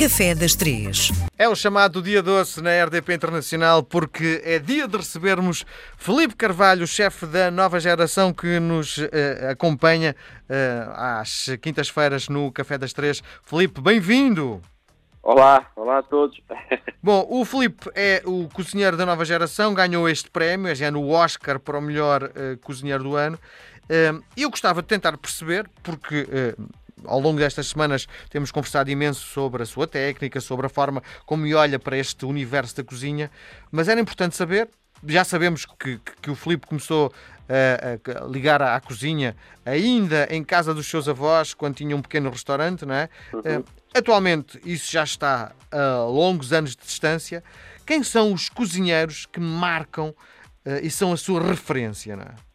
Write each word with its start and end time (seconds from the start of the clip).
Café 0.00 0.34
das 0.34 0.54
Três. 0.54 1.12
É 1.36 1.46
o 1.46 1.54
chamado 1.54 2.00
Dia 2.00 2.22
Doce 2.22 2.62
na 2.62 2.70
RDP 2.86 3.12
Internacional 3.12 3.82
porque 3.82 4.40
é 4.46 4.58
dia 4.58 4.88
de 4.88 4.96
recebermos 4.96 5.62
Felipe 5.98 6.34
Carvalho, 6.36 6.86
chefe 6.86 7.26
da 7.26 7.50
nova 7.50 7.78
geração 7.78 8.32
que 8.32 8.58
nos 8.58 8.96
uh, 8.96 9.10
acompanha 9.50 10.16
uh, 10.48 10.90
às 10.96 11.50
quintas-feiras 11.60 12.30
no 12.30 12.50
Café 12.50 12.78
das 12.78 12.94
Três. 12.94 13.22
Felipe, 13.42 13.78
bem-vindo! 13.82 14.62
Olá, 15.22 15.66
olá 15.76 15.98
a 15.98 16.02
todos. 16.02 16.40
Bom, 17.02 17.26
o 17.28 17.44
Felipe 17.44 17.90
é 17.94 18.22
o 18.24 18.48
cozinheiro 18.48 18.96
da 18.96 19.04
nova 19.04 19.26
geração, 19.26 19.74
ganhou 19.74 20.08
este 20.08 20.30
prémio, 20.30 20.68
é 20.68 20.74
já 20.74 20.90
no 20.90 21.10
Oscar 21.10 21.60
para 21.60 21.76
o 21.76 21.82
melhor 21.82 22.22
uh, 22.22 22.56
cozinheiro 22.62 23.02
do 23.02 23.16
ano. 23.16 23.38
Eu 24.36 24.50
gostava 24.50 24.82
de 24.82 24.86
tentar 24.86 25.18
perceber, 25.18 25.68
porque 25.82 26.24
ao 27.04 27.20
longo 27.20 27.38
destas 27.38 27.68
semanas 27.68 28.06
temos 28.28 28.50
conversado 28.50 28.90
imenso 28.90 29.26
sobre 29.26 29.62
a 29.62 29.66
sua 29.66 29.86
técnica, 29.86 30.40
sobre 30.40 30.66
a 30.66 30.68
forma 30.68 31.02
como 31.26 31.46
olha 31.54 31.78
para 31.78 31.96
este 31.96 32.24
universo 32.24 32.76
da 32.76 32.84
cozinha, 32.84 33.30
mas 33.70 33.88
era 33.88 34.00
importante 34.00 34.36
saber. 34.36 34.68
Já 35.06 35.24
sabemos 35.24 35.64
que, 35.64 35.96
que, 35.98 36.12
que 36.22 36.30
o 36.30 36.34
Filipe 36.34 36.66
começou 36.66 37.12
a, 37.48 38.22
a, 38.22 38.26
ligar 38.26 38.62
à, 38.62 38.76
à, 38.76 38.80
cozinha 38.80 39.34
ainda 39.64 40.28
em 40.30 40.44
casa 40.44 40.72
dos 40.74 40.86
seus 40.86 41.08
avós, 41.08 41.52
quando 41.54 41.76
tinha 41.76 41.96
um 41.96 42.02
pequeno 42.02 42.30
restaurante, 42.30 42.84
não 42.84 42.94
é? 42.94 43.08
Uhum. 43.32 43.40
Uh, 43.40 43.64
atualmente 43.94 44.60
isso 44.64 44.92
já 44.92 45.02
está 45.02 45.52
a 45.70 46.04
longos 46.04 46.52
anos 46.52 46.76
de 46.76 46.84
distância. 46.84 47.42
Quem 47.86 48.02
são 48.02 48.32
os 48.32 48.48
cozinheiros 48.48 49.26
que 49.26 49.40
marcam 49.40 50.08
uh, 50.10 50.16
e 50.82 50.90
são 50.90 51.12
a 51.12 51.16
sua 51.16 51.42
referência, 51.42 52.14
não 52.14 52.24
é? 52.24 52.49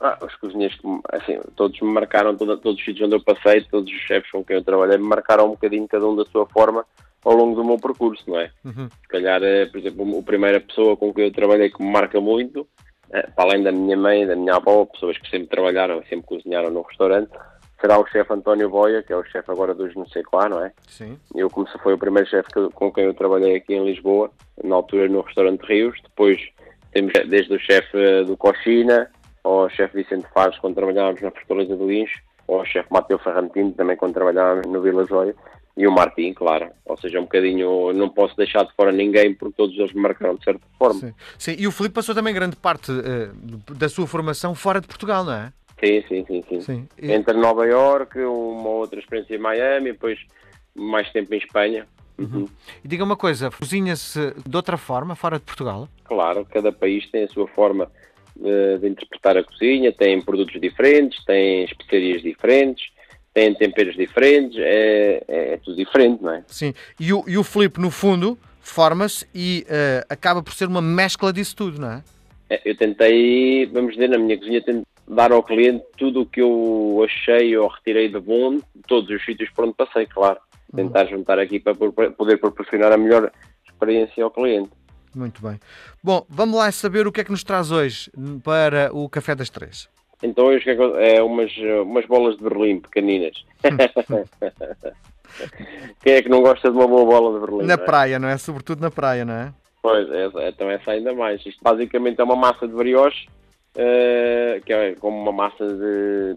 Ah, 0.00 0.18
os 0.22 0.34
cozinheiros, 0.36 0.78
assim, 1.10 1.40
todos 1.54 1.80
me 1.80 1.88
marcaram, 1.88 2.36
todos, 2.36 2.60
todos 2.60 2.78
os 2.78 2.84
sítios 2.84 3.06
onde 3.06 3.16
eu 3.16 3.24
passei, 3.24 3.62
todos 3.62 3.90
os 3.90 4.00
chefes 4.00 4.30
com 4.30 4.44
quem 4.44 4.56
eu 4.56 4.64
trabalhei, 4.64 4.98
me 4.98 5.06
marcaram 5.06 5.46
um 5.46 5.50
bocadinho 5.50 5.88
cada 5.88 6.06
um 6.06 6.14
da 6.14 6.24
sua 6.26 6.46
forma 6.46 6.84
ao 7.24 7.34
longo 7.34 7.56
do 7.56 7.64
meu 7.64 7.78
percurso, 7.78 8.22
não 8.28 8.38
é? 8.38 8.50
Uhum. 8.64 8.88
Se 8.88 9.08
calhar, 9.08 9.42
eh, 9.42 9.66
por 9.66 9.78
exemplo, 9.78 10.18
a 10.18 10.22
primeira 10.22 10.60
pessoa 10.60 10.96
com 10.96 11.12
quem 11.12 11.24
eu 11.24 11.32
trabalhei 11.32 11.70
que 11.70 11.82
me 11.82 11.90
marca 11.90 12.20
muito, 12.20 12.66
eh, 13.10 13.26
para 13.34 13.44
além 13.44 13.62
da 13.62 13.72
minha 13.72 13.96
mãe, 13.96 14.26
da 14.26 14.36
minha 14.36 14.54
avó, 14.54 14.84
pessoas 14.84 15.18
que 15.18 15.28
sempre 15.30 15.48
trabalharam, 15.48 16.02
sempre 16.08 16.26
cozinharam 16.26 16.70
no 16.70 16.82
restaurante, 16.82 17.30
será 17.80 17.98
o 17.98 18.06
chefe 18.06 18.32
António 18.32 18.70
Boia, 18.70 19.02
que 19.02 19.12
é 19.12 19.16
o 19.16 19.24
chefe 19.24 19.50
agora 19.50 19.74
dos 19.74 19.94
não 19.94 20.06
sei 20.06 20.22
qual, 20.22 20.48
não 20.48 20.64
é? 20.64 20.72
Sim. 20.88 21.18
Eu 21.34 21.50
comecei, 21.50 21.80
foi 21.80 21.94
o 21.94 21.98
primeiro 21.98 22.28
chefe 22.28 22.48
com 22.74 22.92
quem 22.92 23.04
eu 23.04 23.14
trabalhei 23.14 23.56
aqui 23.56 23.74
em 23.74 23.84
Lisboa, 23.84 24.30
na 24.62 24.76
altura 24.76 25.08
no 25.08 25.22
restaurante 25.22 25.62
Rios, 25.62 25.98
depois 26.02 26.40
temos 26.92 27.12
desde 27.28 27.54
o 27.54 27.58
chefe 27.58 27.98
eh, 27.98 28.24
do 28.24 28.36
Cochina, 28.36 29.10
ao 29.46 29.70
chefe 29.70 30.02
Vicente 30.02 30.26
Fares 30.32 30.58
quando 30.58 30.74
trabalhávamos 30.74 31.22
na 31.22 31.30
Fortaleza 31.30 31.76
do 31.76 31.90
Incho, 31.92 32.20
ou 32.46 32.58
ao 32.58 32.66
chefe 32.66 32.92
Mateu 32.92 33.18
Ferrantino 33.18 33.72
também 33.72 33.96
quando 33.96 34.14
trabalhávamos 34.14 34.66
no 34.66 34.80
Vila 34.80 35.04
Zóia, 35.04 35.34
e 35.76 35.86
o 35.86 35.92
Martim, 35.92 36.32
claro. 36.32 36.70
Ou 36.86 36.96
seja, 36.96 37.18
um 37.18 37.24
bocadinho, 37.24 37.92
não 37.92 38.08
posso 38.08 38.34
deixar 38.36 38.64
de 38.64 38.72
fora 38.74 38.90
ninguém 38.90 39.34
porque 39.34 39.54
todos 39.56 39.76
eles 39.76 39.92
me 39.92 40.00
marcaram 40.00 40.34
de 40.34 40.44
certa 40.44 40.62
forma. 40.78 41.00
Sim, 41.00 41.14
sim. 41.38 41.56
e 41.58 41.66
o 41.66 41.72
Filipe 41.72 41.94
passou 41.94 42.14
também 42.14 42.32
grande 42.32 42.56
parte 42.56 42.90
uh, 42.90 43.74
da 43.74 43.88
sua 43.88 44.06
formação 44.06 44.54
fora 44.54 44.80
de 44.80 44.86
Portugal, 44.86 45.22
não 45.22 45.34
é? 45.34 45.52
Sim, 45.84 46.02
sim, 46.08 46.24
sim. 46.26 46.42
sim. 46.48 46.60
sim. 46.62 46.88
E... 47.00 47.12
Entre 47.12 47.34
Nova 47.34 47.66
York, 47.66 48.18
uma 48.18 48.70
outra 48.70 48.98
experiência 48.98 49.34
em 49.34 49.38
Miami, 49.38 49.92
depois 49.92 50.18
mais 50.74 51.10
tempo 51.12 51.34
em 51.34 51.38
Espanha. 51.38 51.86
Uhum. 52.18 52.48
E 52.82 52.88
diga 52.88 53.04
uma 53.04 53.16
coisa, 53.16 53.50
cozinha-se 53.50 54.34
de 54.46 54.56
outra 54.56 54.78
forma 54.78 55.14
fora 55.14 55.38
de 55.38 55.44
Portugal? 55.44 55.86
Claro, 56.04 56.46
cada 56.46 56.72
país 56.72 57.06
tem 57.10 57.24
a 57.24 57.28
sua 57.28 57.46
forma 57.46 57.90
de, 58.40 58.78
de 58.78 58.88
interpretar 58.88 59.36
a 59.36 59.42
cozinha, 59.42 59.92
tem 59.92 60.20
produtos 60.20 60.60
diferentes, 60.60 61.24
tem 61.24 61.64
especiarias 61.64 62.22
diferentes, 62.22 62.90
tem 63.32 63.54
temperos 63.54 63.94
diferentes, 63.94 64.58
é, 64.58 65.22
é, 65.28 65.52
é, 65.52 65.56
tudo 65.58 65.76
diferente, 65.76 66.22
não 66.22 66.32
é? 66.32 66.44
Sim, 66.46 66.72
e 66.98 67.12
o, 67.12 67.24
e 67.26 67.36
o 67.36 67.44
Filipe, 67.44 67.80
no 67.80 67.90
fundo, 67.90 68.38
forma-se 68.62 69.26
e 69.34 69.66
uh, 69.68 70.06
acaba 70.08 70.42
por 70.42 70.54
ser 70.54 70.66
uma 70.66 70.80
mescla 70.80 71.32
disso 71.32 71.54
tudo, 71.54 71.78
não 71.78 71.90
é? 71.90 72.04
é? 72.48 72.62
Eu 72.64 72.76
tentei, 72.76 73.66
vamos 73.66 73.92
dizer, 73.92 74.08
na 74.08 74.18
minha 74.18 74.38
cozinha, 74.38 74.62
dar 75.06 75.32
ao 75.32 75.42
cliente 75.42 75.84
tudo 75.96 76.22
o 76.22 76.26
que 76.26 76.40
eu 76.40 77.02
achei 77.04 77.56
ou 77.56 77.68
retirei 77.68 78.08
de 78.08 78.18
bom, 78.18 78.58
todos 78.86 79.10
os 79.10 79.24
sítios 79.24 79.50
por 79.50 79.64
onde 79.64 79.74
passei, 79.74 80.06
claro. 80.06 80.38
Tentar 80.74 81.04
uhum. 81.04 81.18
juntar 81.18 81.38
aqui 81.38 81.60
para 81.60 81.74
poder 81.74 82.38
proporcionar 82.38 82.90
a 82.92 82.96
melhor 82.96 83.30
experiência 83.68 84.24
ao 84.24 84.30
cliente. 84.30 84.70
Muito 85.16 85.40
bem. 85.40 85.58
Bom, 86.04 86.26
vamos 86.28 86.58
lá 86.58 86.70
saber 86.70 87.06
o 87.06 87.12
que 87.12 87.22
é 87.22 87.24
que 87.24 87.30
nos 87.30 87.42
traz 87.42 87.72
hoje 87.72 88.10
para 88.44 88.90
o 88.92 89.08
Café 89.08 89.34
das 89.34 89.48
Três. 89.48 89.88
Então 90.22 90.46
hoje 90.46 90.64
é 90.70 91.22
umas, 91.22 91.52
umas 91.82 92.06
bolas 92.06 92.36
de 92.36 92.42
Berlim 92.42 92.80
pequeninas. 92.80 93.44
Quem 96.02 96.14
é 96.14 96.22
que 96.22 96.28
não 96.28 96.42
gosta 96.42 96.70
de 96.70 96.76
uma 96.76 96.86
boa 96.86 97.04
bola 97.04 97.34
de 97.34 97.46
Berlim? 97.46 97.66
Na 97.66 97.76
não 97.76 97.82
é? 97.82 97.86
praia, 97.86 98.18
não 98.18 98.28
é? 98.28 98.36
Sobretudo 98.36 98.80
na 98.80 98.90
praia, 98.90 99.24
não 99.24 99.34
é? 99.34 99.52
Pois, 99.82 100.10
é, 100.10 100.26
então 100.48 100.70
essa 100.70 100.90
ainda 100.90 101.14
mais. 101.14 101.44
Isto 101.46 101.62
basicamente 101.62 102.20
é 102.20 102.24
uma 102.24 102.36
massa 102.36 102.66
de 102.66 102.74
brioche, 102.74 103.26
uh, 103.76 104.60
que 104.64 104.72
é 104.72 104.94
como 104.96 105.18
uma 105.18 105.32
massa 105.32 105.66
de... 105.66 106.36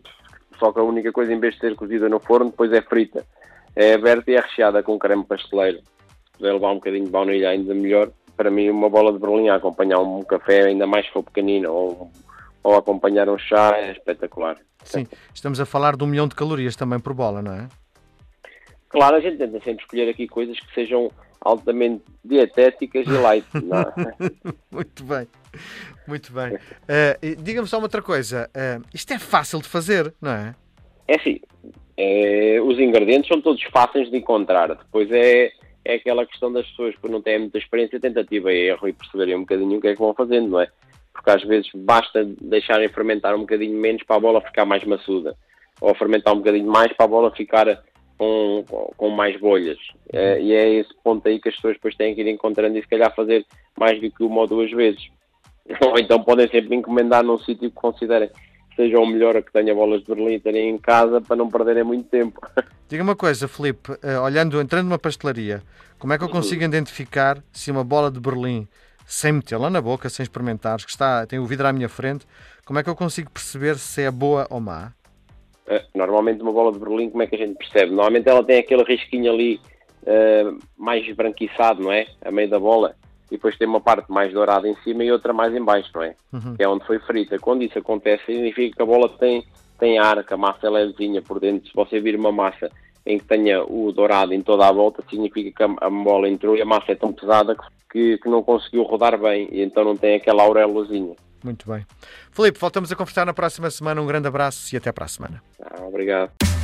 Só 0.57 0.71
que 0.71 0.79
a 0.79 0.83
única 0.83 1.11
coisa, 1.11 1.33
em 1.33 1.39
vez 1.39 1.55
de 1.55 1.61
ser 1.61 1.75
cozida 1.75 2.07
no 2.07 2.19
forno, 2.19 2.51
depois 2.51 2.71
é 2.71 2.81
frita. 2.81 3.25
É 3.75 3.93
aberta 3.93 4.31
e 4.31 4.35
é 4.35 4.39
recheada 4.39 4.83
com 4.83 4.99
creme 4.99 5.23
pasteleiro. 5.23 5.79
Se 5.79 6.37
puder 6.37 6.53
levar 6.53 6.71
um 6.71 6.75
bocadinho 6.75 7.05
de 7.05 7.11
baunilha 7.11 7.49
ainda 7.49 7.73
melhor 7.73 8.11
para 8.39 8.49
mim 8.49 8.69
uma 8.69 8.89
bola 8.89 9.11
de 9.11 9.19
Berlim 9.19 9.49
a 9.49 9.55
acompanhar 9.55 9.99
um 9.99 10.23
café, 10.23 10.67
ainda 10.67 10.87
mais 10.87 11.05
se 11.05 11.11
for 11.11 11.21
pequenino, 11.21 11.69
ou, 11.73 12.11
ou 12.63 12.77
acompanhar 12.77 13.27
um 13.27 13.37
chá, 13.37 13.73
é 13.75 13.91
espetacular. 13.91 14.57
Sim, 14.81 15.05
estamos 15.33 15.59
a 15.59 15.65
falar 15.65 15.97
de 15.97 16.05
um 16.05 16.07
milhão 16.07 16.25
de 16.25 16.35
calorias 16.35 16.73
também 16.73 17.01
por 17.01 17.13
bola, 17.13 17.41
não 17.41 17.51
é? 17.51 17.67
Claro, 18.87 19.17
a 19.17 19.19
gente 19.19 19.39
tenta 19.39 19.59
sempre 19.59 19.83
escolher 19.83 20.07
aqui 20.07 20.25
coisas 20.25 20.57
que 20.57 20.73
sejam 20.73 21.11
altamente 21.41 22.01
dietéticas 22.23 23.05
e 23.07 23.11
light. 23.11 23.45
É? 23.53 24.53
muito 24.71 25.03
bem, 25.03 25.27
muito 26.07 26.31
bem. 26.31 26.53
Uh, 26.55 27.43
Diga-me 27.43 27.67
só 27.67 27.75
uma 27.75 27.87
outra 27.87 28.01
coisa, 28.01 28.49
uh, 28.55 28.81
isto 28.93 29.11
é 29.11 29.19
fácil 29.19 29.59
de 29.59 29.67
fazer, 29.67 30.13
não 30.21 30.31
é? 30.31 30.55
É 31.09 31.19
sim, 31.19 31.41
é, 31.97 32.61
os 32.61 32.79
ingredientes 32.79 33.27
são 33.27 33.41
todos 33.41 33.61
fáceis 33.63 34.09
de 34.09 34.15
encontrar, 34.15 34.69
depois 34.69 35.11
é 35.11 35.51
é 35.85 35.95
aquela 35.95 36.25
questão 36.25 36.51
das 36.51 36.67
pessoas 36.67 36.95
que 36.95 37.09
não 37.09 37.21
têm 37.21 37.39
muita 37.39 37.57
experiência, 37.57 37.99
tentativa 37.99 38.51
e 38.51 38.67
erro 38.67 38.87
e 38.87 38.93
perceberem 38.93 39.35
um 39.35 39.41
bocadinho 39.41 39.77
o 39.77 39.81
que 39.81 39.87
é 39.87 39.93
que 39.93 39.99
vão 39.99 40.13
fazendo, 40.13 40.49
não 40.49 40.61
é? 40.61 40.67
Porque 41.13 41.29
às 41.29 41.43
vezes 41.43 41.69
basta 41.73 42.23
deixarem 42.41 42.87
fermentar 42.89 43.35
um 43.35 43.41
bocadinho 43.41 43.77
menos 43.77 44.03
para 44.03 44.17
a 44.17 44.19
bola 44.19 44.41
ficar 44.41 44.65
mais 44.65 44.83
maçuda, 44.83 45.35
ou 45.81 45.95
fermentar 45.95 46.33
um 46.33 46.37
bocadinho 46.37 46.69
mais 46.69 46.91
para 46.93 47.05
a 47.05 47.09
bola 47.09 47.31
ficar 47.35 47.83
com, 48.17 48.65
com 48.97 49.09
mais 49.09 49.39
bolhas. 49.39 49.77
É, 50.11 50.41
e 50.41 50.53
é 50.53 50.69
esse 50.75 50.93
ponto 51.03 51.27
aí 51.27 51.39
que 51.39 51.49
as 51.49 51.55
pessoas 51.55 51.75
depois 51.75 51.95
têm 51.95 52.13
que 52.13 52.21
ir 52.21 52.27
encontrando 52.27 52.77
e 52.77 52.81
se 52.81 52.87
calhar 52.87 53.13
fazer 53.15 53.45
mais 53.77 53.99
do 53.99 54.11
que 54.11 54.23
uma 54.23 54.41
ou 54.41 54.47
duas 54.47 54.69
vezes. 54.71 55.09
Ou 55.85 55.99
então 55.99 56.23
podem 56.23 56.47
sempre 56.47 56.75
encomendar 56.75 57.23
num 57.23 57.37
sítio 57.37 57.69
que 57.69 57.75
considerem 57.75 58.31
seja 58.79 58.97
o 58.97 59.05
melhor 59.05 59.35
a 59.35 59.41
que 59.41 59.51
tenha 59.51 59.75
bolas 59.75 60.01
de 60.01 60.07
Berlim 60.07 60.39
terem 60.39 60.69
em 60.69 60.77
casa 60.77 61.19
para 61.19 61.35
não 61.35 61.49
perderem 61.49 61.83
muito 61.83 62.07
tempo. 62.07 62.39
Diga 62.87 63.03
uma 63.03 63.15
coisa, 63.15 63.45
Felipe, 63.45 63.91
uh, 63.91 64.21
olhando, 64.23 64.61
entrando 64.61 64.85
numa 64.85 64.97
pastelaria, 64.97 65.61
como 65.99 66.13
é 66.13 66.17
que 66.17 66.23
eu 66.23 66.29
consigo 66.29 66.63
identificar 66.63 67.43
se 67.51 67.69
uma 67.71 67.83
bola 67.83 68.09
de 68.09 68.21
Berlim, 68.21 68.69
sem 69.05 69.33
metê-la 69.33 69.69
na 69.69 69.81
boca, 69.81 70.07
sem 70.07 70.23
experimentar, 70.23 70.77
que 70.77 70.89
está, 70.89 71.25
tem 71.25 71.39
o 71.39 71.45
vidro 71.45 71.67
à 71.67 71.73
minha 71.73 71.89
frente, 71.89 72.25
como 72.65 72.79
é 72.79 72.83
que 72.83 72.89
eu 72.89 72.95
consigo 72.95 73.29
perceber 73.29 73.77
se 73.77 74.03
é 74.03 74.09
boa 74.09 74.47
ou 74.49 74.61
má? 74.61 74.93
Uh, 75.67 75.83
normalmente 75.93 76.41
uma 76.41 76.53
bola 76.53 76.71
de 76.71 76.79
Berlim, 76.79 77.09
como 77.09 77.21
é 77.21 77.27
que 77.27 77.35
a 77.35 77.39
gente 77.39 77.57
percebe? 77.57 77.91
Normalmente 77.91 78.29
ela 78.29 78.45
tem 78.45 78.59
aquele 78.59 78.83
risquinho 78.83 79.33
ali 79.33 79.59
uh, 80.03 80.57
mais 80.77 81.05
esbranquiçado, 81.05 81.83
não 81.83 81.91
é? 81.91 82.07
A 82.23 82.31
meio 82.31 82.49
da 82.49 82.59
bola 82.59 82.95
e 83.29 83.35
depois 83.35 83.57
tem 83.57 83.67
uma 83.67 83.81
parte 83.81 84.11
mais 84.11 84.33
dourada 84.33 84.67
em 84.67 84.75
cima 84.83 85.03
e 85.03 85.11
outra 85.11 85.33
mais 85.33 85.53
em 85.55 85.63
baixo, 85.63 85.89
não 85.93 86.03
é? 86.03 86.15
Uhum. 86.33 86.55
Que 86.55 86.63
é 86.63 86.67
onde 86.67 86.85
foi 86.85 86.99
frita. 86.99 87.39
Quando 87.39 87.63
isso 87.63 87.77
acontece, 87.77 88.25
significa 88.25 88.77
que 88.77 88.81
a 88.81 88.85
bola 88.85 89.09
tem, 89.17 89.45
tem 89.79 89.99
ar, 89.99 90.23
que 90.23 90.33
a 90.33 90.37
massa 90.37 90.67
é 90.67 90.69
levezinha 90.69 91.21
por 91.21 91.39
dentro. 91.39 91.67
Se 91.67 91.75
você 91.75 91.99
vir 91.99 92.15
uma 92.15 92.31
massa 92.31 92.71
em 93.05 93.17
que 93.17 93.25
tenha 93.25 93.63
o 93.63 93.91
dourado 93.91 94.33
em 94.33 94.41
toda 94.41 94.67
a 94.67 94.71
volta, 94.71 95.03
significa 95.09 95.51
que 95.51 95.63
a, 95.63 95.87
a 95.87 95.89
bola 95.89 96.29
entrou 96.29 96.55
e 96.55 96.61
a 96.61 96.65
massa 96.65 96.91
é 96.91 96.95
tão 96.95 97.13
pesada 97.13 97.55
que, 97.91 98.17
que 98.17 98.29
não 98.29 98.43
conseguiu 98.43 98.83
rodar 98.83 99.17
bem 99.17 99.47
e 99.51 99.61
então 99.61 99.83
não 99.83 99.95
tem 99.95 100.15
aquela 100.15 100.43
auréolazinha. 100.43 101.15
Muito 101.43 101.69
bem. 101.71 101.85
Filipe, 102.31 102.59
voltamos 102.59 102.91
a 102.91 102.95
conversar 102.95 103.25
na 103.25 103.33
próxima 103.33 103.69
semana. 103.69 104.01
Um 104.01 104.05
grande 104.05 104.27
abraço 104.27 104.75
e 104.75 104.77
até 104.77 104.91
para 104.91 105.05
a 105.05 105.07
semana. 105.07 105.41
Ah, 105.61 105.85
obrigado. 105.85 106.58